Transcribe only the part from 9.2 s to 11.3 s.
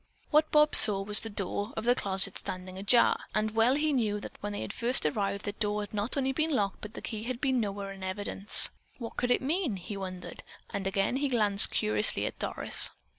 it mean? he wondered, and again he